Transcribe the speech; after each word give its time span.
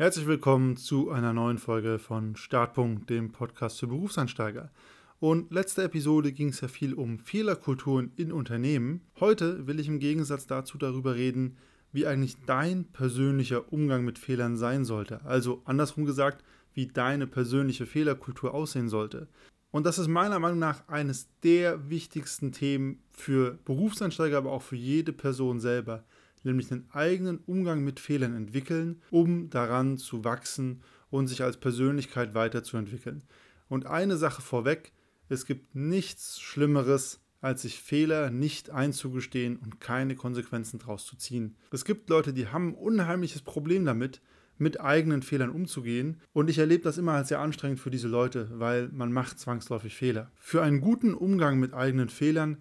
Herzlich 0.00 0.26
willkommen 0.26 0.78
zu 0.78 1.10
einer 1.10 1.34
neuen 1.34 1.58
Folge 1.58 1.98
von 1.98 2.34
Startpunkt, 2.34 3.10
dem 3.10 3.32
Podcast 3.32 3.78
für 3.80 3.86
Berufseinsteiger. 3.86 4.70
Und 5.18 5.52
letzte 5.52 5.82
Episode 5.82 6.32
ging 6.32 6.48
es 6.48 6.62
ja 6.62 6.68
viel 6.68 6.94
um 6.94 7.18
Fehlerkulturen 7.18 8.10
in 8.16 8.32
Unternehmen. 8.32 9.02
Heute 9.20 9.66
will 9.66 9.78
ich 9.78 9.88
im 9.88 9.98
Gegensatz 9.98 10.46
dazu 10.46 10.78
darüber 10.78 11.16
reden, 11.16 11.58
wie 11.92 12.06
eigentlich 12.06 12.38
dein 12.46 12.86
persönlicher 12.86 13.70
Umgang 13.74 14.06
mit 14.06 14.18
Fehlern 14.18 14.56
sein 14.56 14.86
sollte. 14.86 15.22
Also 15.26 15.60
andersrum 15.66 16.06
gesagt, 16.06 16.42
wie 16.72 16.86
deine 16.86 17.26
persönliche 17.26 17.84
Fehlerkultur 17.84 18.54
aussehen 18.54 18.88
sollte. 18.88 19.28
Und 19.70 19.84
das 19.84 19.98
ist 19.98 20.08
meiner 20.08 20.38
Meinung 20.38 20.60
nach 20.60 20.88
eines 20.88 21.28
der 21.42 21.90
wichtigsten 21.90 22.52
Themen 22.52 23.02
für 23.10 23.58
Berufseinsteiger, 23.66 24.38
aber 24.38 24.52
auch 24.52 24.62
für 24.62 24.76
jede 24.76 25.12
Person 25.12 25.60
selber 25.60 26.04
nämlich 26.42 26.70
einen 26.70 26.88
eigenen 26.92 27.38
Umgang 27.38 27.82
mit 27.84 28.00
Fehlern 28.00 28.34
entwickeln, 28.34 29.02
um 29.10 29.50
daran 29.50 29.98
zu 29.98 30.24
wachsen 30.24 30.82
und 31.10 31.26
sich 31.26 31.42
als 31.42 31.58
Persönlichkeit 31.58 32.34
weiterzuentwickeln. 32.34 33.22
Und 33.68 33.86
eine 33.86 34.16
Sache 34.16 34.42
vorweg, 34.42 34.92
es 35.28 35.46
gibt 35.46 35.74
nichts 35.74 36.40
Schlimmeres, 36.40 37.20
als 37.40 37.62
sich 37.62 37.80
Fehler 37.80 38.30
nicht 38.30 38.70
einzugestehen 38.70 39.56
und 39.56 39.80
keine 39.80 40.14
Konsequenzen 40.14 40.78
daraus 40.78 41.06
zu 41.06 41.16
ziehen. 41.16 41.56
Es 41.70 41.84
gibt 41.84 42.10
Leute, 42.10 42.32
die 42.32 42.48
haben 42.48 42.70
ein 42.70 42.74
unheimliches 42.74 43.42
Problem 43.42 43.84
damit, 43.84 44.20
mit 44.60 44.78
eigenen 44.80 45.22
Fehlern 45.22 45.50
umzugehen. 45.50 46.20
Und 46.34 46.50
ich 46.50 46.58
erlebe 46.58 46.84
das 46.84 46.98
immer 46.98 47.12
als 47.12 47.28
sehr 47.28 47.40
anstrengend 47.40 47.80
für 47.80 47.90
diese 47.90 48.08
Leute, 48.08 48.50
weil 48.52 48.88
man 48.92 49.10
macht 49.10 49.38
zwangsläufig 49.38 49.96
Fehler. 49.96 50.30
Für 50.36 50.62
einen 50.62 50.82
guten 50.82 51.14
Umgang 51.14 51.58
mit 51.58 51.72
eigenen 51.72 52.10
Fehlern 52.10 52.58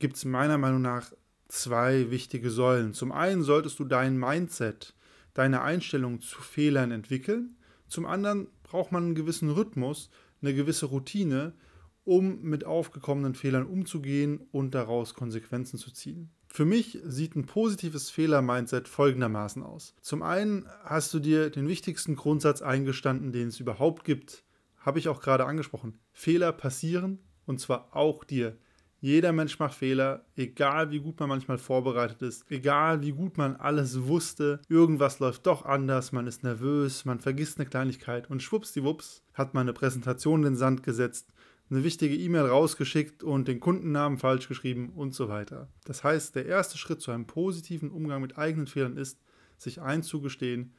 gibt 0.00 0.16
es 0.16 0.24
meiner 0.24 0.58
Meinung 0.58 0.82
nach 0.82 1.12
zwei 1.48 2.10
wichtige 2.10 2.50
Säulen. 2.50 2.92
Zum 2.94 3.12
einen 3.12 3.42
solltest 3.42 3.78
du 3.78 3.84
dein 3.84 4.18
Mindset, 4.18 4.94
deine 5.34 5.62
Einstellung 5.62 6.20
zu 6.20 6.40
Fehlern 6.40 6.90
entwickeln. 6.90 7.56
Zum 7.88 8.06
anderen 8.06 8.48
braucht 8.62 8.92
man 8.92 9.04
einen 9.04 9.14
gewissen 9.14 9.50
Rhythmus, 9.50 10.10
eine 10.42 10.54
gewisse 10.54 10.86
Routine, 10.86 11.52
um 12.04 12.40
mit 12.42 12.64
aufgekommenen 12.64 13.34
Fehlern 13.34 13.66
umzugehen 13.66 14.40
und 14.52 14.74
daraus 14.74 15.14
Konsequenzen 15.14 15.78
zu 15.78 15.90
ziehen. 15.90 16.30
Für 16.48 16.64
mich 16.64 16.98
sieht 17.04 17.36
ein 17.36 17.46
positives 17.46 18.10
Fehler-Mindset 18.10 18.88
folgendermaßen 18.88 19.62
aus. 19.62 19.94
Zum 20.00 20.22
einen 20.22 20.66
hast 20.84 21.12
du 21.12 21.18
dir 21.18 21.50
den 21.50 21.68
wichtigsten 21.68 22.16
Grundsatz 22.16 22.62
eingestanden, 22.62 23.32
den 23.32 23.48
es 23.48 23.60
überhaupt 23.60 24.04
gibt. 24.04 24.44
Habe 24.78 24.98
ich 24.98 25.08
auch 25.08 25.20
gerade 25.20 25.44
angesprochen. 25.44 25.98
Fehler 26.12 26.52
passieren 26.52 27.18
und 27.44 27.60
zwar 27.60 27.94
auch 27.94 28.24
dir. 28.24 28.56
Jeder 29.00 29.32
Mensch 29.32 29.58
macht 29.58 29.74
Fehler, 29.74 30.24
egal 30.36 30.90
wie 30.90 31.00
gut 31.00 31.20
man 31.20 31.28
manchmal 31.28 31.58
vorbereitet 31.58 32.22
ist, 32.22 32.50
egal 32.50 33.02
wie 33.02 33.12
gut 33.12 33.36
man 33.36 33.56
alles 33.56 34.06
wusste. 34.06 34.60
Irgendwas 34.68 35.18
läuft 35.18 35.46
doch 35.46 35.66
anders, 35.66 36.12
man 36.12 36.26
ist 36.26 36.42
nervös, 36.42 37.04
man 37.04 37.20
vergisst 37.20 37.58
eine 37.58 37.68
Kleinigkeit 37.68 38.30
und 38.30 38.42
schwuppsdiwupps 38.42 39.22
hat 39.34 39.52
man 39.52 39.62
eine 39.62 39.74
Präsentation 39.74 40.40
in 40.40 40.52
den 40.52 40.56
Sand 40.56 40.82
gesetzt, 40.82 41.28
eine 41.68 41.84
wichtige 41.84 42.16
E-Mail 42.16 42.46
rausgeschickt 42.46 43.22
und 43.22 43.48
den 43.48 43.60
Kundennamen 43.60 44.18
falsch 44.18 44.48
geschrieben 44.48 44.90
und 44.94 45.14
so 45.14 45.28
weiter. 45.28 45.68
Das 45.84 46.02
heißt, 46.02 46.34
der 46.34 46.46
erste 46.46 46.78
Schritt 46.78 47.02
zu 47.02 47.10
einem 47.10 47.26
positiven 47.26 47.90
Umgang 47.90 48.22
mit 48.22 48.38
eigenen 48.38 48.66
Fehlern 48.66 48.96
ist, 48.96 49.20
sich 49.58 49.80
einzugestehen, 49.80 50.72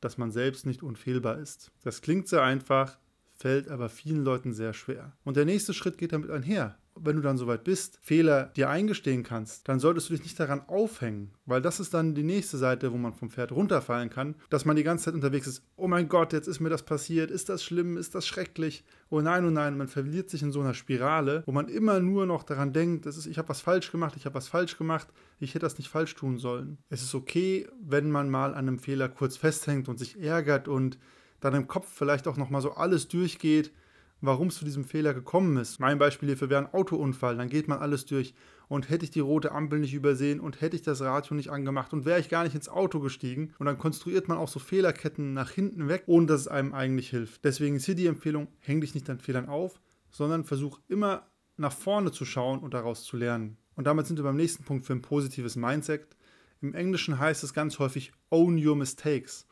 dass 0.00 0.16
man 0.16 0.30
selbst 0.30 0.64
nicht 0.64 0.82
unfehlbar 0.82 1.38
ist. 1.38 1.70
Das 1.82 2.00
klingt 2.02 2.28
sehr 2.28 2.42
einfach, 2.42 2.98
fällt 3.34 3.68
aber 3.68 3.88
vielen 3.88 4.24
Leuten 4.24 4.52
sehr 4.52 4.72
schwer. 4.72 5.16
Und 5.24 5.36
der 5.36 5.44
nächste 5.44 5.74
Schritt 5.74 5.98
geht 5.98 6.12
damit 6.12 6.30
einher 6.30 6.78
wenn 7.02 7.16
du 7.16 7.22
dann 7.22 7.38
soweit 7.38 7.64
bist, 7.64 7.98
Fehler 8.02 8.52
dir 8.56 8.68
eingestehen 8.68 9.22
kannst, 9.22 9.68
dann 9.68 9.80
solltest 9.80 10.08
du 10.08 10.14
dich 10.14 10.22
nicht 10.22 10.38
daran 10.38 10.62
aufhängen, 10.68 11.32
weil 11.46 11.62
das 11.62 11.80
ist 11.80 11.94
dann 11.94 12.14
die 12.14 12.22
nächste 12.22 12.58
Seite, 12.58 12.92
wo 12.92 12.96
man 12.96 13.14
vom 13.14 13.30
Pferd 13.30 13.52
runterfallen 13.52 14.10
kann, 14.10 14.34
dass 14.50 14.64
man 14.64 14.76
die 14.76 14.84
ganze 14.84 15.06
Zeit 15.06 15.14
unterwegs 15.14 15.46
ist, 15.46 15.62
oh 15.76 15.88
mein 15.88 16.08
Gott, 16.08 16.32
jetzt 16.32 16.48
ist 16.48 16.60
mir 16.60 16.68
das 16.68 16.82
passiert, 16.82 17.30
ist 17.30 17.48
das 17.48 17.64
schlimm, 17.64 17.96
ist 17.96 18.14
das 18.14 18.26
schrecklich, 18.26 18.84
oh 19.10 19.20
nein, 19.20 19.44
oh 19.44 19.50
nein, 19.50 19.76
man 19.76 19.88
verliert 19.88 20.30
sich 20.30 20.42
in 20.42 20.52
so 20.52 20.60
einer 20.60 20.74
Spirale, 20.74 21.42
wo 21.46 21.52
man 21.52 21.68
immer 21.68 22.00
nur 22.00 22.26
noch 22.26 22.42
daran 22.42 22.72
denkt, 22.72 23.06
das 23.06 23.16
ist, 23.16 23.26
ich 23.26 23.38
habe 23.38 23.48
was 23.48 23.60
falsch 23.60 23.90
gemacht, 23.90 24.14
ich 24.16 24.26
habe 24.26 24.34
was 24.34 24.48
falsch 24.48 24.76
gemacht, 24.76 25.08
ich 25.40 25.50
hätte 25.50 25.66
das 25.66 25.78
nicht 25.78 25.88
falsch 25.88 26.14
tun 26.14 26.38
sollen. 26.38 26.78
Es 26.90 27.02
ist 27.02 27.14
okay, 27.14 27.68
wenn 27.80 28.10
man 28.10 28.30
mal 28.30 28.54
an 28.54 28.68
einem 28.68 28.78
Fehler 28.78 29.08
kurz 29.08 29.36
festhängt 29.36 29.88
und 29.88 29.98
sich 29.98 30.20
ärgert 30.20 30.68
und 30.68 30.98
dann 31.40 31.54
im 31.54 31.68
Kopf 31.68 31.88
vielleicht 31.92 32.26
auch 32.26 32.36
nochmal 32.36 32.62
so 32.62 32.72
alles 32.72 33.08
durchgeht, 33.08 33.72
warum 34.20 34.48
es 34.48 34.56
zu 34.56 34.64
diesem 34.64 34.84
Fehler 34.84 35.14
gekommen 35.14 35.56
ist. 35.56 35.80
Mein 35.80 35.98
Beispiel 35.98 36.28
hierfür 36.28 36.50
wäre 36.50 36.60
ein 36.60 36.72
Autounfall. 36.72 37.36
Dann 37.36 37.48
geht 37.48 37.68
man 37.68 37.78
alles 37.78 38.04
durch. 38.06 38.34
Und 38.68 38.90
hätte 38.90 39.04
ich 39.04 39.10
die 39.10 39.20
rote 39.20 39.52
Ampel 39.52 39.78
nicht 39.78 39.94
übersehen 39.94 40.40
und 40.40 40.60
hätte 40.60 40.76
ich 40.76 40.82
das 40.82 41.00
Radio 41.00 41.34
nicht 41.34 41.50
angemacht 41.50 41.94
und 41.94 42.04
wäre 42.04 42.20
ich 42.20 42.28
gar 42.28 42.44
nicht 42.44 42.54
ins 42.54 42.68
Auto 42.68 43.00
gestiegen. 43.00 43.54
Und 43.58 43.66
dann 43.66 43.78
konstruiert 43.78 44.28
man 44.28 44.36
auch 44.36 44.48
so 44.48 44.58
Fehlerketten 44.58 45.32
nach 45.32 45.50
hinten 45.50 45.88
weg, 45.88 46.02
ohne 46.06 46.26
dass 46.26 46.42
es 46.42 46.48
einem 46.48 46.74
eigentlich 46.74 47.08
hilft. 47.08 47.44
Deswegen 47.44 47.76
ist 47.76 47.86
hier 47.86 47.94
die 47.94 48.06
Empfehlung, 48.06 48.48
häng 48.60 48.82
dich 48.82 48.94
nicht 48.94 49.08
an 49.08 49.20
Fehlern 49.20 49.48
auf, 49.48 49.80
sondern 50.10 50.44
versuch 50.44 50.80
immer 50.88 51.26
nach 51.56 51.72
vorne 51.72 52.12
zu 52.12 52.26
schauen 52.26 52.58
und 52.60 52.74
daraus 52.74 53.04
zu 53.04 53.16
lernen. 53.16 53.56
Und 53.74 53.86
damit 53.86 54.06
sind 54.06 54.18
wir 54.18 54.24
beim 54.24 54.36
nächsten 54.36 54.64
Punkt 54.64 54.84
für 54.84 54.92
ein 54.92 55.02
positives 55.02 55.56
Mindset. 55.56 56.16
Im 56.60 56.74
Englischen 56.74 57.18
heißt 57.18 57.44
es 57.44 57.54
ganz 57.54 57.78
häufig 57.78 58.12
Own 58.30 58.62
Your 58.64 58.76
Mistakes. 58.76 59.46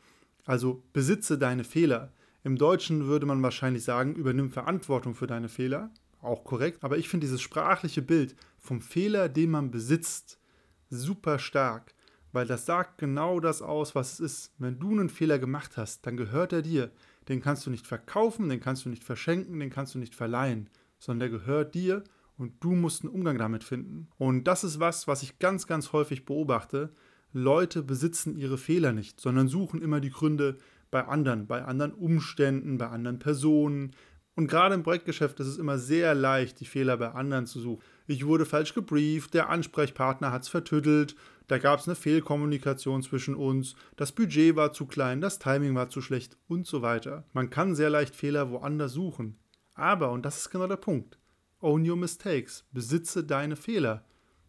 Also 0.45 0.83
besitze 0.93 1.37
deine 1.37 1.63
Fehler. 1.63 2.13
Im 2.47 2.57
Deutschen 2.57 3.07
würde 3.07 3.25
man 3.25 3.43
wahrscheinlich 3.43 3.83
sagen, 3.83 4.15
übernimm 4.15 4.51
Verantwortung 4.51 5.15
für 5.15 5.27
deine 5.27 5.49
Fehler. 5.49 5.91
Auch 6.21 6.45
korrekt. 6.45 6.81
Aber 6.81 6.97
ich 6.97 7.09
finde 7.09 7.25
dieses 7.25 7.41
sprachliche 7.41 8.01
Bild 8.01 8.37
vom 8.57 8.79
Fehler, 8.79 9.27
den 9.27 9.51
man 9.51 9.69
besitzt, 9.69 10.39
super 10.89 11.39
stark. 11.39 11.93
Weil 12.31 12.47
das 12.47 12.65
sagt 12.65 12.99
genau 12.99 13.41
das 13.41 13.61
aus, 13.61 13.95
was 13.95 14.13
es 14.13 14.19
ist. 14.21 14.53
Wenn 14.59 14.79
du 14.79 14.91
einen 14.91 15.09
Fehler 15.09 15.39
gemacht 15.39 15.75
hast, 15.75 16.07
dann 16.07 16.15
gehört 16.15 16.53
er 16.53 16.61
dir. 16.61 16.89
Den 17.27 17.41
kannst 17.41 17.65
du 17.65 17.69
nicht 17.69 17.85
verkaufen, 17.85 18.47
den 18.47 18.61
kannst 18.61 18.85
du 18.85 18.89
nicht 18.89 19.03
verschenken, 19.03 19.59
den 19.59 19.69
kannst 19.69 19.95
du 19.95 19.99
nicht 19.99 20.15
verleihen, 20.15 20.69
sondern 20.99 21.29
der 21.29 21.39
gehört 21.39 21.75
dir 21.75 22.05
und 22.37 22.63
du 22.63 22.75
musst 22.75 23.03
einen 23.03 23.13
Umgang 23.13 23.37
damit 23.37 23.65
finden. 23.65 24.07
Und 24.17 24.45
das 24.45 24.63
ist 24.63 24.79
was, 24.79 25.05
was 25.05 25.21
ich 25.21 25.39
ganz, 25.39 25.67
ganz 25.67 25.91
häufig 25.91 26.23
beobachte. 26.23 26.95
Leute 27.37 27.83
besitzen 27.83 28.35
ihre 28.35 28.57
Fehler 28.57 28.93
nicht, 28.93 29.19
sondern 29.19 29.47
suchen 29.47 29.81
immer 29.81 29.99
die 29.99 30.09
Gründe, 30.09 30.57
bei 30.91 31.05
anderen, 31.05 31.47
bei 31.47 31.63
anderen 31.63 31.93
Umständen, 31.93 32.77
bei 32.77 32.87
anderen 32.87 33.19
Personen. 33.19 33.91
Und 34.35 34.47
gerade 34.47 34.75
im 34.75 34.83
Projektgeschäft 34.83 35.39
ist 35.39 35.47
es 35.47 35.57
immer 35.57 35.77
sehr 35.77 36.15
leicht, 36.15 36.59
die 36.59 36.65
Fehler 36.65 36.97
bei 36.97 37.11
anderen 37.11 37.45
zu 37.45 37.59
suchen. 37.59 37.83
Ich 38.05 38.25
wurde 38.25 38.45
falsch 38.45 38.73
gebrieft, 38.73 39.33
der 39.33 39.49
Ansprechpartner 39.49 40.31
hat 40.31 40.43
es 40.43 40.49
vertüttelt, 40.49 41.15
da 41.47 41.57
gab 41.57 41.79
es 41.79 41.87
eine 41.87 41.95
Fehlkommunikation 41.95 43.01
zwischen 43.03 43.35
uns, 43.35 43.75
das 43.95 44.11
Budget 44.11 44.55
war 44.55 44.73
zu 44.73 44.85
klein, 44.85 45.21
das 45.21 45.39
Timing 45.39 45.75
war 45.75 45.89
zu 45.89 46.01
schlecht 46.01 46.37
und 46.47 46.67
so 46.67 46.81
weiter. 46.81 47.25
Man 47.33 47.49
kann 47.49 47.75
sehr 47.75 47.89
leicht 47.89 48.15
Fehler 48.15 48.51
woanders 48.51 48.93
suchen. 48.93 49.37
Aber, 49.73 50.11
und 50.11 50.25
das 50.25 50.37
ist 50.37 50.49
genau 50.49 50.67
der 50.67 50.77
Punkt, 50.77 51.17
own 51.59 51.87
your 51.87 51.97
mistakes, 51.97 52.65
besitze 52.71 53.23
deine 53.23 53.55
Fehler. 53.55 54.05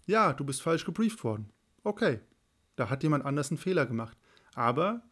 Ja, 0.07 0.33
du 0.33 0.45
bist 0.45 0.63
falsch 0.63 0.85
gebrieft 0.85 1.23
worden. 1.25 1.51
Okay, 1.85 2.21
da 2.79 2.91
hat 2.91 3.03
jemand 3.03 3.25
anders 3.25 3.51
einen 3.51 3.59
Fehler 3.59 3.87
gemacht. 3.87 4.17
Aber 4.55 5.03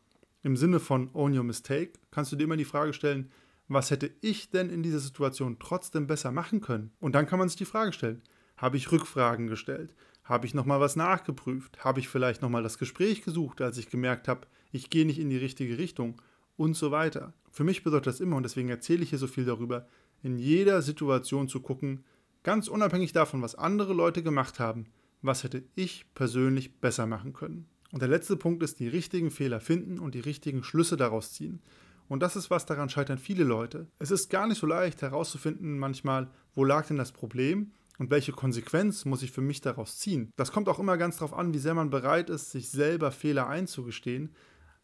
im 0.43 0.57
Sinne 0.57 0.81
von 0.81 1.11
Own 1.13 1.37
Your 1.37 1.45
Mistake 1.45 1.95
kannst 2.11 2.33
du 2.33 2.37
dir 2.37 2.45
immer 2.45 2.57
die 2.57 2.65
Frage 2.65 2.93
stellen, 2.93 3.31
was 3.69 3.91
hätte 3.91 4.13
ich 4.21 4.51
denn 4.51 4.71
in 4.71 4.83
dieser 4.83 5.01
Situation 5.01 5.59
trotzdem 5.59 6.07
besser 6.07 6.31
machen 6.31 6.61
können? 6.61 6.93
Und 7.01 7.15
dann 7.15 7.27
kann 7.27 7.39
man 7.39 7.49
sich 7.49 7.57
die 7.57 7.65
Frage 7.65 7.93
stellen, 7.93 8.23
habe 8.57 8.77
ich 8.77 8.93
Rückfragen 8.93 9.49
gestellt? 9.49 9.95
Habe 10.23 10.47
ich 10.47 10.55
nochmal 10.55 10.81
was 10.81 10.97
nachgeprüft? 10.97 11.85
Habe 11.85 12.01
ich 12.01 12.09
vielleicht 12.09 12.43
nochmal 12.43 12.63
das 12.63 12.79
Gespräch 12.79 13.23
gesucht, 13.23 13.61
als 13.61 13.79
ich 13.79 13.91
gemerkt 13.91 14.29
habe, 14.29 14.47
ich 14.73 14.91
gehe 14.91 15.07
nicht 15.07 15.19
in 15.19 15.31
die 15.31 15.37
richtige 15.37 15.79
Richtung? 15.79 16.21
Und 16.57 16.75
so 16.75 16.91
weiter. 16.91 17.35
Für 17.51 17.65
mich 17.65 17.83
bedeutet 17.83 18.07
das 18.07 18.21
immer, 18.21 18.37
und 18.37 18.43
deswegen 18.43 18.71
erzähle 18.71 19.03
ich 19.03 19.11
hier 19.11 19.19
so 19.19 19.27
viel 19.27 19.45
darüber, 19.45 19.87
in 20.23 20.39
jeder 20.39 20.81
Situation 20.81 21.49
zu 21.49 21.61
gucken, 21.61 22.05
ganz 22.45 22.69
unabhängig 22.69 23.13
davon, 23.13 23.43
was 23.43 23.57
andere 23.57 23.93
Leute 23.93 24.23
gemacht 24.23 24.59
haben, 24.59 24.87
was 25.27 25.45
hätte 25.45 25.65
ich 25.75 26.07
persönlich 26.15 26.81
besser 26.81 27.07
machen 27.07 27.33
können. 27.33 27.67
Und 27.93 28.01
der 28.01 28.09
letzte 28.09 28.37
Punkt 28.37 28.63
ist, 28.63 28.81
die 28.81 28.89
richtigen 28.89 29.31
Fehler 29.31 29.61
finden 29.61 29.99
und 29.99 30.15
die 30.15 30.21
richtigen 30.21 30.63
Schlüsse 30.65 30.97
daraus 30.97 31.33
ziehen. 31.33 31.61
Und 32.09 32.21
das 32.21 32.37
ist 32.37 32.51
was, 32.51 32.67
daran 32.67 32.89
scheitern 32.89 33.19
viele 33.19 33.45
Leute. 33.45 33.89
Es 33.99 34.11
ist 34.11 34.31
gar 34.31 34.47
nicht 34.47 34.59
so 34.59 34.67
leicht 34.67 35.03
herauszufinden 35.03 35.79
manchmal, 35.79 36.31
wo 36.55 36.65
lag 36.65 36.87
denn 36.87 36.97
das 36.97 37.13
Problem 37.13 37.73
und 37.99 38.11
welche 38.11 38.33
Konsequenz 38.33 39.05
muss 39.05 39.23
ich 39.23 39.33
für 39.33 39.41
mich 39.41 39.61
daraus 39.61 39.99
ziehen. 39.99 40.31
Das 40.37 40.53
kommt 40.53 40.69
auch 40.69 40.79
immer 40.79 40.97
ganz 40.97 41.17
darauf 41.17 41.35
an, 41.35 41.53
wie 41.53 41.59
sehr 41.59 41.75
man 41.75 41.91
bereit 41.91 42.31
ist, 42.31 42.51
sich 42.51 42.71
selber 42.71 43.11
Fehler 43.11 43.49
einzugestehen. 43.49 44.35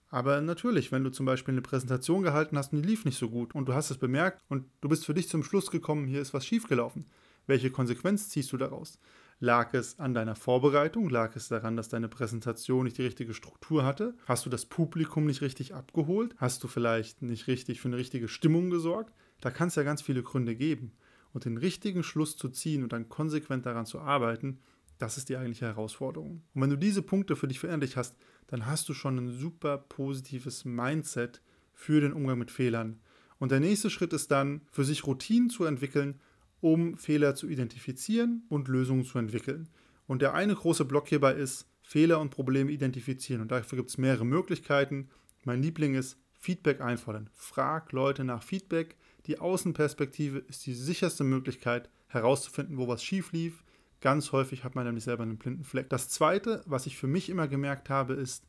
Aber 0.08 0.40
natürlich, 0.40 0.92
wenn 0.92 1.04
du 1.04 1.10
zum 1.10 1.26
Beispiel 1.26 1.54
eine 1.54 1.62
Präsentation 1.62 2.22
gehalten 2.22 2.58
hast 2.58 2.72
und 2.72 2.82
die 2.82 2.88
lief 2.88 3.04
nicht 3.04 3.18
so 3.18 3.30
gut 3.30 3.54
und 3.54 3.66
du 3.66 3.74
hast 3.74 3.90
es 3.90 3.98
bemerkt 3.98 4.42
und 4.48 4.66
du 4.80 4.88
bist 4.88 5.06
für 5.06 5.14
dich 5.14 5.28
zum 5.28 5.42
Schluss 5.42 5.70
gekommen, 5.70 6.06
hier 6.06 6.20
ist 6.20 6.34
was 6.34 6.44
schiefgelaufen. 6.44 7.06
Welche 7.46 7.70
Konsequenz 7.70 8.28
ziehst 8.28 8.52
du 8.52 8.56
daraus? 8.56 8.98
Lag 9.42 9.74
es 9.74 9.98
an 9.98 10.14
deiner 10.14 10.36
Vorbereitung? 10.36 11.10
Lag 11.10 11.34
es 11.34 11.48
daran, 11.48 11.76
dass 11.76 11.88
deine 11.88 12.06
Präsentation 12.08 12.84
nicht 12.84 12.96
die 12.96 13.02
richtige 13.02 13.34
Struktur 13.34 13.84
hatte? 13.84 14.14
Hast 14.26 14.46
du 14.46 14.50
das 14.50 14.66
Publikum 14.66 15.26
nicht 15.26 15.42
richtig 15.42 15.74
abgeholt? 15.74 16.36
Hast 16.36 16.62
du 16.62 16.68
vielleicht 16.68 17.22
nicht 17.22 17.48
richtig 17.48 17.80
für 17.80 17.88
eine 17.88 17.96
richtige 17.96 18.28
Stimmung 18.28 18.70
gesorgt? 18.70 19.12
Da 19.40 19.50
kann 19.50 19.66
es 19.66 19.74
ja 19.74 19.82
ganz 19.82 20.00
viele 20.00 20.22
Gründe 20.22 20.54
geben. 20.54 20.92
Und 21.32 21.44
den 21.44 21.56
richtigen 21.56 22.04
Schluss 22.04 22.36
zu 22.36 22.50
ziehen 22.50 22.84
und 22.84 22.92
dann 22.92 23.08
konsequent 23.08 23.66
daran 23.66 23.84
zu 23.84 23.98
arbeiten, 23.98 24.60
das 24.98 25.18
ist 25.18 25.28
die 25.28 25.36
eigentliche 25.36 25.66
Herausforderung. 25.66 26.44
Und 26.54 26.62
wenn 26.62 26.70
du 26.70 26.78
diese 26.78 27.02
Punkte 27.02 27.34
für 27.34 27.48
dich 27.48 27.58
verinnerlicht 27.58 27.96
hast, 27.96 28.14
dann 28.46 28.66
hast 28.66 28.88
du 28.88 28.94
schon 28.94 29.18
ein 29.18 29.28
super 29.28 29.76
positives 29.76 30.64
Mindset 30.64 31.42
für 31.72 32.00
den 32.00 32.12
Umgang 32.12 32.38
mit 32.38 32.52
Fehlern. 32.52 33.00
Und 33.40 33.50
der 33.50 33.58
nächste 33.58 33.90
Schritt 33.90 34.12
ist 34.12 34.30
dann, 34.30 34.60
für 34.70 34.84
sich 34.84 35.04
Routinen 35.04 35.50
zu 35.50 35.64
entwickeln, 35.64 36.20
um 36.62 36.96
Fehler 36.96 37.34
zu 37.34 37.48
identifizieren 37.48 38.44
und 38.48 38.68
Lösungen 38.68 39.04
zu 39.04 39.18
entwickeln. 39.18 39.68
Und 40.06 40.22
der 40.22 40.32
eine 40.32 40.54
große 40.54 40.84
Block 40.84 41.08
hierbei 41.08 41.34
ist, 41.34 41.66
Fehler 41.82 42.20
und 42.20 42.30
Probleme 42.30 42.70
identifizieren. 42.70 43.42
Und 43.42 43.50
dafür 43.50 43.76
gibt 43.76 43.90
es 43.90 43.98
mehrere 43.98 44.24
Möglichkeiten. 44.24 45.10
Mein 45.44 45.60
Liebling 45.60 45.94
ist 45.94 46.16
Feedback 46.38 46.80
einfordern. 46.80 47.28
Frag 47.34 47.92
Leute 47.92 48.24
nach 48.24 48.42
Feedback. 48.42 48.96
Die 49.26 49.40
Außenperspektive 49.40 50.38
ist 50.38 50.64
die 50.64 50.74
sicherste 50.74 51.24
Möglichkeit, 51.24 51.90
herauszufinden, 52.06 52.78
wo 52.78 52.86
was 52.88 53.02
schief 53.02 53.32
lief. 53.32 53.64
Ganz 54.00 54.32
häufig 54.32 54.64
hat 54.64 54.74
man 54.74 54.86
nämlich 54.86 55.04
selber 55.04 55.24
einen 55.24 55.38
blinden 55.38 55.64
Fleck. 55.64 55.90
Das 55.90 56.08
zweite, 56.08 56.62
was 56.66 56.86
ich 56.86 56.96
für 56.96 57.06
mich 57.08 57.28
immer 57.28 57.48
gemerkt 57.48 57.90
habe, 57.90 58.14
ist, 58.14 58.44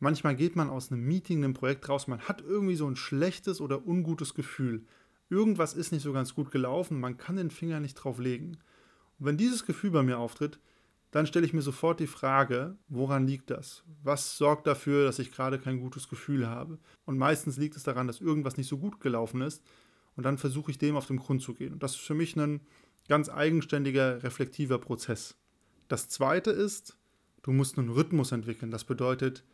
Manchmal 0.00 0.36
geht 0.36 0.54
man 0.54 0.70
aus 0.70 0.92
einem 0.92 1.04
Meeting, 1.04 1.42
einem 1.42 1.54
Projekt 1.54 1.88
raus, 1.88 2.06
man 2.06 2.20
hat 2.20 2.40
irgendwie 2.40 2.76
so 2.76 2.86
ein 2.86 2.94
schlechtes 2.94 3.60
oder 3.60 3.84
ungutes 3.86 4.34
Gefühl. 4.34 4.84
Irgendwas 5.30 5.74
ist 5.74 5.92
nicht 5.92 6.02
so 6.02 6.12
ganz 6.12 6.34
gut 6.34 6.50
gelaufen, 6.50 7.00
man 7.00 7.18
kann 7.18 7.36
den 7.36 7.50
Finger 7.50 7.80
nicht 7.80 7.94
drauf 7.94 8.18
legen. 8.18 8.58
Und 9.18 9.26
wenn 9.26 9.36
dieses 9.36 9.66
Gefühl 9.66 9.90
bei 9.90 10.02
mir 10.02 10.18
auftritt, 10.18 10.58
dann 11.10 11.26
stelle 11.26 11.46
ich 11.46 11.54
mir 11.54 11.62
sofort 11.62 12.00
die 12.00 12.06
Frage, 12.06 12.76
woran 12.88 13.26
liegt 13.26 13.50
das? 13.50 13.82
Was 14.02 14.36
sorgt 14.36 14.66
dafür, 14.66 15.04
dass 15.04 15.18
ich 15.18 15.32
gerade 15.32 15.58
kein 15.58 15.80
gutes 15.80 16.08
Gefühl 16.08 16.46
habe? 16.46 16.78
Und 17.06 17.16
meistens 17.16 17.56
liegt 17.56 17.76
es 17.76 17.82
daran, 17.82 18.06
dass 18.06 18.20
irgendwas 18.20 18.56
nicht 18.56 18.68
so 18.68 18.78
gut 18.78 19.00
gelaufen 19.00 19.40
ist. 19.40 19.62
Und 20.16 20.24
dann 20.24 20.36
versuche 20.36 20.70
ich 20.70 20.78
dem 20.78 20.96
auf 20.96 21.06
den 21.06 21.16
Grund 21.16 21.42
zu 21.42 21.54
gehen. 21.54 21.72
Und 21.72 21.82
das 21.82 21.92
ist 21.92 22.00
für 22.00 22.14
mich 22.14 22.36
ein 22.36 22.60
ganz 23.08 23.30
eigenständiger, 23.30 24.22
reflektiver 24.22 24.78
Prozess. 24.78 25.36
Das 25.88 26.08
zweite 26.08 26.50
ist, 26.50 26.98
du 27.42 27.52
musst 27.52 27.78
einen 27.78 27.88
Rhythmus 27.88 28.32
entwickeln. 28.32 28.70
Das 28.70 28.84
bedeutet, 28.84 29.44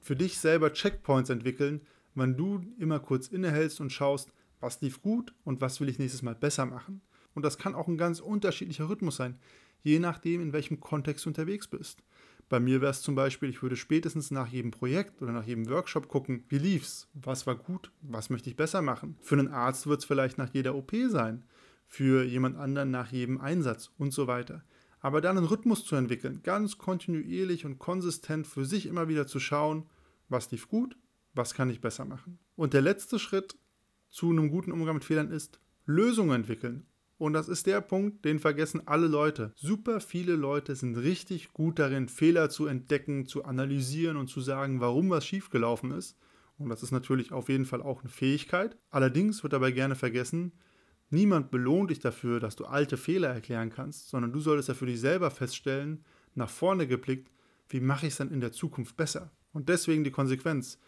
für 0.00 0.16
dich 0.16 0.38
selber 0.38 0.72
Checkpoints 0.72 1.30
entwickeln, 1.30 1.80
wann 2.14 2.36
du 2.36 2.60
immer 2.78 3.00
kurz 3.00 3.28
innehältst 3.28 3.80
und 3.80 3.92
schaust, 3.92 4.30
was 4.60 4.80
lief 4.80 5.02
gut 5.02 5.34
und 5.44 5.60
was 5.60 5.80
will 5.80 5.88
ich 5.88 5.98
nächstes 5.98 6.22
Mal 6.22 6.34
besser 6.34 6.66
machen. 6.66 7.00
Und 7.34 7.44
das 7.44 7.58
kann 7.58 7.74
auch 7.74 7.88
ein 7.88 7.98
ganz 7.98 8.20
unterschiedlicher 8.20 8.88
Rhythmus 8.88 9.16
sein, 9.16 9.38
je 9.82 9.98
nachdem, 9.98 10.40
in 10.40 10.52
welchem 10.52 10.80
Kontext 10.80 11.24
du 11.24 11.30
unterwegs 11.30 11.68
bist. 11.68 12.02
Bei 12.48 12.58
mir 12.60 12.80
wäre 12.80 12.90
es 12.90 13.02
zum 13.02 13.14
Beispiel, 13.14 13.50
ich 13.50 13.62
würde 13.62 13.76
spätestens 13.76 14.30
nach 14.30 14.48
jedem 14.48 14.70
Projekt 14.70 15.20
oder 15.20 15.32
nach 15.32 15.44
jedem 15.44 15.68
Workshop 15.68 16.08
gucken, 16.08 16.44
wie 16.48 16.58
lief's, 16.58 17.08
was 17.12 17.46
war 17.46 17.56
gut, 17.56 17.92
was 18.00 18.30
möchte 18.30 18.48
ich 18.48 18.56
besser 18.56 18.80
machen. 18.80 19.16
Für 19.20 19.38
einen 19.38 19.48
Arzt 19.48 19.86
wird 19.86 20.00
es 20.00 20.06
vielleicht 20.06 20.38
nach 20.38 20.52
jeder 20.54 20.74
OP 20.74 20.92
sein, 21.08 21.44
für 21.86 22.24
jemand 22.24 22.56
anderen 22.56 22.90
nach 22.90 23.12
jedem 23.12 23.40
Einsatz 23.40 23.90
und 23.98 24.12
so 24.12 24.26
weiter 24.26 24.64
aber 25.00 25.20
dann 25.20 25.38
einen 25.38 25.46
Rhythmus 25.46 25.84
zu 25.84 25.96
entwickeln, 25.96 26.40
ganz 26.42 26.78
kontinuierlich 26.78 27.64
und 27.64 27.78
konsistent 27.78 28.46
für 28.46 28.64
sich 28.64 28.86
immer 28.86 29.08
wieder 29.08 29.26
zu 29.26 29.40
schauen, 29.40 29.88
was 30.28 30.50
lief 30.50 30.68
gut, 30.68 30.96
was 31.34 31.54
kann 31.54 31.70
ich 31.70 31.80
besser 31.80 32.04
machen. 32.04 32.38
Und 32.56 32.74
der 32.74 32.82
letzte 32.82 33.18
Schritt 33.18 33.56
zu 34.10 34.30
einem 34.30 34.50
guten 34.50 34.72
Umgang 34.72 34.94
mit 34.94 35.04
Fehlern 35.04 35.30
ist 35.30 35.60
Lösungen 35.86 36.42
entwickeln. 36.42 36.86
Und 37.18 37.32
das 37.32 37.48
ist 37.48 37.66
der 37.66 37.80
Punkt, 37.80 38.24
den 38.24 38.38
vergessen 38.38 38.86
alle 38.86 39.08
Leute. 39.08 39.52
Super 39.56 40.00
viele 40.00 40.36
Leute 40.36 40.76
sind 40.76 40.96
richtig 40.96 41.52
gut 41.52 41.78
darin, 41.78 42.08
Fehler 42.08 42.48
zu 42.48 42.66
entdecken, 42.66 43.26
zu 43.26 43.44
analysieren 43.44 44.16
und 44.16 44.28
zu 44.28 44.40
sagen, 44.40 44.80
warum 44.80 45.10
was 45.10 45.26
schiefgelaufen 45.26 45.90
ist. 45.90 46.16
Und 46.58 46.68
das 46.68 46.82
ist 46.82 46.92
natürlich 46.92 47.32
auf 47.32 47.48
jeden 47.48 47.64
Fall 47.64 47.82
auch 47.82 48.00
eine 48.00 48.08
Fähigkeit. 48.08 48.76
Allerdings 48.90 49.42
wird 49.42 49.52
dabei 49.52 49.72
gerne 49.72 49.96
vergessen, 49.96 50.52
Niemand 51.10 51.50
belohnt 51.50 51.90
dich 51.90 52.00
dafür, 52.00 52.38
dass 52.38 52.56
du 52.56 52.66
alte 52.66 52.98
Fehler 52.98 53.28
erklären 53.28 53.70
kannst, 53.70 54.08
sondern 54.08 54.32
du 54.32 54.40
solltest 54.40 54.68
ja 54.68 54.74
für 54.74 54.86
dich 54.86 55.00
selber 55.00 55.30
feststellen, 55.30 56.04
nach 56.34 56.50
vorne 56.50 56.86
geblickt, 56.86 57.32
wie 57.70 57.80
mache 57.80 58.06
ich 58.06 58.12
es 58.12 58.18
dann 58.18 58.30
in 58.30 58.40
der 58.40 58.52
Zukunft 58.52 58.96
besser. 58.96 59.30
Und 59.52 59.68
deswegen 59.70 60.04
die 60.04 60.10
Konsequenz. 60.10 60.78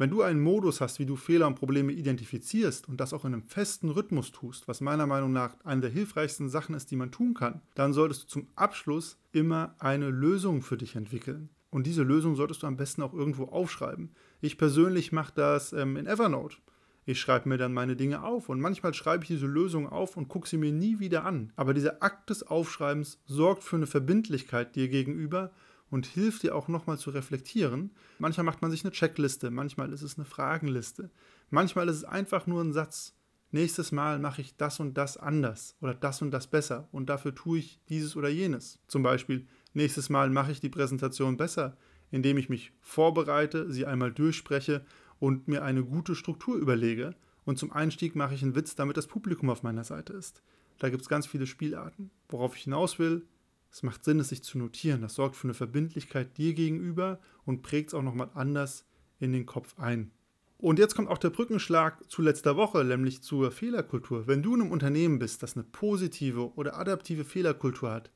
Wenn 0.00 0.10
du 0.10 0.22
einen 0.22 0.40
Modus 0.40 0.80
hast, 0.80 1.00
wie 1.00 1.06
du 1.06 1.16
Fehler 1.16 1.48
und 1.48 1.56
Probleme 1.56 1.90
identifizierst 1.92 2.88
und 2.88 3.00
das 3.00 3.12
auch 3.12 3.24
in 3.24 3.32
einem 3.34 3.42
festen 3.42 3.90
Rhythmus 3.90 4.30
tust, 4.30 4.68
was 4.68 4.80
meiner 4.80 5.08
Meinung 5.08 5.32
nach 5.32 5.56
eine 5.64 5.80
der 5.80 5.90
hilfreichsten 5.90 6.48
Sachen 6.48 6.76
ist, 6.76 6.92
die 6.92 6.96
man 6.96 7.10
tun 7.10 7.34
kann, 7.34 7.62
dann 7.74 7.92
solltest 7.92 8.22
du 8.22 8.26
zum 8.28 8.46
Abschluss 8.54 9.18
immer 9.32 9.74
eine 9.80 10.08
Lösung 10.10 10.62
für 10.62 10.76
dich 10.76 10.94
entwickeln. 10.94 11.48
Und 11.70 11.84
diese 11.84 12.04
Lösung 12.04 12.36
solltest 12.36 12.62
du 12.62 12.68
am 12.68 12.76
besten 12.76 13.02
auch 13.02 13.12
irgendwo 13.12 13.46
aufschreiben. 13.46 14.12
Ich 14.40 14.56
persönlich 14.56 15.10
mache 15.10 15.32
das 15.34 15.72
ähm, 15.72 15.96
in 15.96 16.06
Evernote. 16.06 16.58
Ich 17.04 17.20
schreibe 17.20 17.48
mir 17.48 17.58
dann 17.58 17.74
meine 17.74 17.96
Dinge 17.96 18.22
auf 18.22 18.48
und 18.48 18.60
manchmal 18.60 18.94
schreibe 18.94 19.24
ich 19.24 19.28
diese 19.28 19.46
Lösung 19.46 19.88
auf 19.88 20.16
und 20.16 20.28
gucke 20.28 20.48
sie 20.48 20.58
mir 20.58 20.72
nie 20.72 21.00
wieder 21.00 21.24
an. 21.24 21.52
Aber 21.56 21.74
dieser 21.74 22.04
Akt 22.04 22.30
des 22.30 22.44
Aufschreibens 22.44 23.18
sorgt 23.26 23.64
für 23.64 23.76
eine 23.76 23.88
Verbindlichkeit 23.88 24.76
dir 24.76 24.88
gegenüber 24.88 25.50
und 25.90 26.06
hilft 26.06 26.42
dir 26.42 26.54
auch 26.54 26.68
nochmal 26.68 26.98
zu 26.98 27.10
reflektieren. 27.10 27.90
Manchmal 28.18 28.44
macht 28.44 28.62
man 28.62 28.70
sich 28.70 28.84
eine 28.84 28.92
Checkliste, 28.92 29.50
manchmal 29.50 29.92
ist 29.92 30.02
es 30.02 30.18
eine 30.18 30.24
Fragenliste, 30.24 31.10
manchmal 31.50 31.88
ist 31.88 31.96
es 31.96 32.04
einfach 32.04 32.46
nur 32.46 32.62
ein 32.62 32.72
Satz. 32.72 33.14
Nächstes 33.50 33.92
Mal 33.92 34.18
mache 34.18 34.42
ich 34.42 34.56
das 34.56 34.78
und 34.78 34.98
das 34.98 35.16
anders 35.16 35.74
oder 35.80 35.94
das 35.94 36.20
und 36.20 36.30
das 36.30 36.48
besser 36.48 36.88
und 36.92 37.08
dafür 37.08 37.34
tue 37.34 37.60
ich 37.60 37.80
dieses 37.88 38.14
oder 38.14 38.28
jenes. 38.28 38.78
Zum 38.88 39.02
Beispiel, 39.02 39.46
nächstes 39.72 40.10
Mal 40.10 40.28
mache 40.28 40.52
ich 40.52 40.60
die 40.60 40.68
Präsentation 40.68 41.38
besser, 41.38 41.76
indem 42.10 42.36
ich 42.36 42.50
mich 42.50 42.72
vorbereite, 42.80 43.70
sie 43.72 43.86
einmal 43.86 44.12
durchspreche 44.12 44.84
und 45.18 45.48
mir 45.48 45.64
eine 45.64 45.82
gute 45.82 46.14
Struktur 46.14 46.56
überlege. 46.56 47.14
Und 47.44 47.58
zum 47.58 47.72
Einstieg 47.72 48.14
mache 48.14 48.34
ich 48.34 48.42
einen 48.42 48.54
Witz, 48.54 48.74
damit 48.74 48.98
das 48.98 49.06
Publikum 49.06 49.48
auf 49.48 49.62
meiner 49.62 49.84
Seite 49.84 50.12
ist. 50.12 50.42
Da 50.78 50.90
gibt 50.90 51.02
es 51.02 51.08
ganz 51.08 51.26
viele 51.26 51.46
Spielarten. 51.46 52.10
Worauf 52.28 52.54
ich 52.54 52.64
hinaus 52.64 52.98
will, 52.98 53.26
es 53.70 53.82
macht 53.82 54.04
Sinn, 54.04 54.20
es 54.20 54.30
sich 54.30 54.42
zu 54.42 54.58
notieren. 54.58 55.02
Das 55.02 55.14
sorgt 55.14 55.36
für 55.36 55.46
eine 55.46 55.54
Verbindlichkeit 55.54 56.36
dir 56.38 56.54
gegenüber 56.54 57.20
und 57.44 57.62
prägt 57.62 57.88
es 57.88 57.94
auch 57.94 58.02
nochmal 58.02 58.30
anders 58.34 58.86
in 59.20 59.32
den 59.32 59.46
Kopf 59.46 59.78
ein. 59.78 60.10
Und 60.56 60.80
jetzt 60.80 60.96
kommt 60.96 61.08
auch 61.08 61.18
der 61.18 61.30
Brückenschlag 61.30 62.10
zu 62.10 62.20
letzter 62.20 62.56
Woche, 62.56 62.84
nämlich 62.84 63.22
zur 63.22 63.52
Fehlerkultur. 63.52 64.26
Wenn 64.26 64.42
du 64.42 64.56
in 64.56 64.62
einem 64.62 64.72
Unternehmen 64.72 65.20
bist, 65.20 65.42
das 65.42 65.56
eine 65.56 65.64
positive 65.64 66.52
oder 66.54 66.76
adaptive 66.76 67.24
Fehlerkultur 67.24 67.92
hat, 67.92 68.10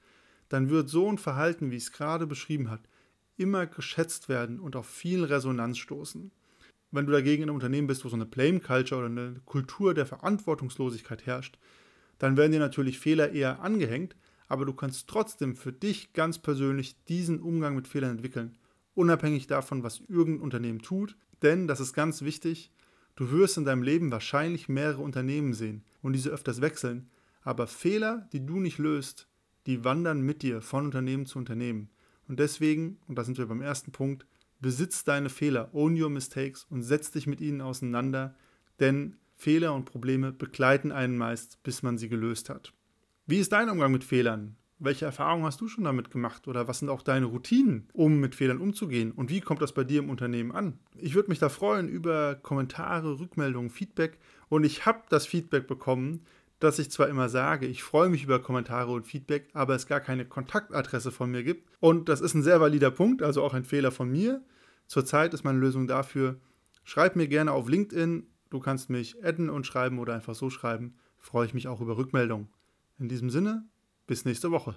dann 0.48 0.68
wird 0.68 0.88
so 0.88 1.08
ein 1.08 1.18
Verhalten, 1.18 1.70
wie 1.70 1.76
ich 1.76 1.84
es 1.84 1.92
gerade 1.92 2.26
beschrieben 2.26 2.68
habe, 2.68 2.82
immer 3.36 3.66
geschätzt 3.66 4.28
werden 4.28 4.58
und 4.58 4.74
auf 4.74 4.86
viel 4.86 5.24
Resonanz 5.24 5.78
stoßen. 5.78 6.32
Wenn 6.90 7.06
du 7.06 7.12
dagegen 7.12 7.44
in 7.44 7.48
einem 7.48 7.56
Unternehmen 7.56 7.86
bist, 7.86 8.04
wo 8.04 8.08
so 8.08 8.16
eine 8.16 8.26
Blame 8.26 8.60
Culture 8.60 9.00
oder 9.00 9.08
eine 9.10 9.40
Kultur 9.44 9.94
der 9.94 10.04
Verantwortungslosigkeit 10.04 11.24
herrscht, 11.24 11.58
dann 12.18 12.36
werden 12.36 12.52
dir 12.52 12.60
natürlich 12.60 12.98
Fehler 12.98 13.32
eher 13.32 13.60
angehängt, 13.60 14.16
aber 14.52 14.66
du 14.66 14.74
kannst 14.74 15.08
trotzdem 15.08 15.56
für 15.56 15.72
dich 15.72 16.12
ganz 16.12 16.38
persönlich 16.38 17.02
diesen 17.04 17.40
Umgang 17.40 17.74
mit 17.74 17.88
Fehlern 17.88 18.10
entwickeln, 18.10 18.58
unabhängig 18.94 19.46
davon, 19.46 19.82
was 19.82 20.02
irgendein 20.08 20.42
Unternehmen 20.42 20.82
tut. 20.82 21.16
Denn, 21.40 21.66
das 21.66 21.80
ist 21.80 21.94
ganz 21.94 22.20
wichtig, 22.20 22.70
du 23.16 23.30
wirst 23.30 23.56
in 23.56 23.64
deinem 23.64 23.82
Leben 23.82 24.12
wahrscheinlich 24.12 24.68
mehrere 24.68 25.00
Unternehmen 25.00 25.54
sehen 25.54 25.84
und 26.02 26.12
diese 26.12 26.28
öfters 26.28 26.60
wechseln, 26.60 27.08
aber 27.40 27.66
Fehler, 27.66 28.28
die 28.34 28.44
du 28.44 28.60
nicht 28.60 28.76
löst, 28.76 29.26
die 29.64 29.84
wandern 29.84 30.20
mit 30.20 30.42
dir 30.42 30.60
von 30.60 30.84
Unternehmen 30.84 31.24
zu 31.24 31.38
Unternehmen. 31.38 31.88
Und 32.28 32.38
deswegen, 32.38 32.98
und 33.08 33.16
da 33.16 33.24
sind 33.24 33.38
wir 33.38 33.46
beim 33.46 33.62
ersten 33.62 33.90
Punkt, 33.90 34.26
besitz 34.60 35.02
deine 35.02 35.30
Fehler, 35.30 35.70
own 35.72 35.98
your 35.98 36.10
mistakes 36.10 36.66
und 36.68 36.82
setz 36.82 37.10
dich 37.10 37.26
mit 37.26 37.40
ihnen 37.40 37.62
auseinander, 37.62 38.34
denn 38.80 39.16
Fehler 39.34 39.72
und 39.72 39.86
Probleme 39.86 40.30
begleiten 40.30 40.92
einen 40.92 41.16
meist, 41.16 41.62
bis 41.62 41.82
man 41.82 41.96
sie 41.96 42.10
gelöst 42.10 42.50
hat. 42.50 42.74
Wie 43.24 43.38
ist 43.38 43.52
dein 43.52 43.70
Umgang 43.70 43.92
mit 43.92 44.02
Fehlern? 44.02 44.56
Welche 44.80 45.04
Erfahrungen 45.04 45.44
hast 45.44 45.60
du 45.60 45.68
schon 45.68 45.84
damit 45.84 46.10
gemacht 46.10 46.48
oder 46.48 46.66
was 46.66 46.80
sind 46.80 46.88
auch 46.88 47.02
deine 47.02 47.26
Routinen, 47.26 47.88
um 47.92 48.18
mit 48.18 48.34
Fehlern 48.34 48.58
umzugehen 48.58 49.12
und 49.12 49.30
wie 49.30 49.40
kommt 49.40 49.62
das 49.62 49.72
bei 49.72 49.84
dir 49.84 50.00
im 50.00 50.10
Unternehmen 50.10 50.50
an? 50.50 50.80
Ich 50.96 51.14
würde 51.14 51.28
mich 51.28 51.38
da 51.38 51.48
freuen 51.48 51.86
über 51.86 52.34
Kommentare, 52.34 53.20
Rückmeldungen, 53.20 53.70
Feedback 53.70 54.18
und 54.48 54.64
ich 54.64 54.86
habe 54.86 55.02
das 55.08 55.24
Feedback 55.24 55.68
bekommen, 55.68 56.26
dass 56.58 56.80
ich 56.80 56.90
zwar 56.90 57.08
immer 57.08 57.28
sage, 57.28 57.66
ich 57.66 57.84
freue 57.84 58.08
mich 58.08 58.24
über 58.24 58.40
Kommentare 58.42 58.90
und 58.90 59.06
Feedback, 59.06 59.50
aber 59.52 59.76
es 59.76 59.86
gar 59.86 60.00
keine 60.00 60.24
Kontaktadresse 60.24 61.12
von 61.12 61.30
mir 61.30 61.44
gibt. 61.44 61.70
Und 61.78 62.08
das 62.08 62.20
ist 62.20 62.34
ein 62.34 62.42
sehr 62.42 62.60
valider 62.60 62.90
Punkt, 62.90 63.22
also 63.22 63.44
auch 63.44 63.54
ein 63.54 63.64
Fehler 63.64 63.92
von 63.92 64.10
mir. 64.10 64.42
Zurzeit 64.88 65.32
ist 65.32 65.44
meine 65.44 65.60
Lösung 65.60 65.86
dafür, 65.86 66.40
schreib 66.82 67.14
mir 67.14 67.28
gerne 67.28 67.52
auf 67.52 67.68
LinkedIn, 67.68 68.26
du 68.50 68.58
kannst 68.58 68.90
mich 68.90 69.24
adden 69.24 69.48
und 69.48 69.64
schreiben 69.64 70.00
oder 70.00 70.12
einfach 70.12 70.34
so 70.34 70.50
schreiben. 70.50 70.96
Freue 71.18 71.46
ich 71.46 71.54
mich 71.54 71.68
auch 71.68 71.80
über 71.80 71.96
Rückmeldungen. 71.96 72.48
In 73.02 73.08
diesem 73.08 73.30
Sinne, 73.30 73.68
bis 74.06 74.24
nächste 74.24 74.52
Woche. 74.52 74.76